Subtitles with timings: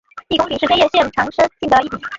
[0.29, 2.01] 一宫町是千叶县长生郡的一町。